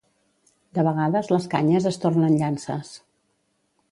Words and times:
De 0.77 0.85
vegades 0.87 1.29
les 1.33 1.45
canyes 1.51 1.87
es 1.91 2.01
tornen 2.05 2.39
llances. 2.41 2.91